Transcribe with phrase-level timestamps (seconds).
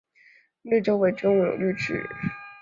[0.63, 2.09] 墓地周围种有绿植。